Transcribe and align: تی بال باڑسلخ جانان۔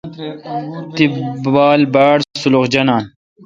تی 0.95 1.05
بال 1.53 1.81
باڑسلخ 1.93 2.63
جانان۔ 2.73 3.03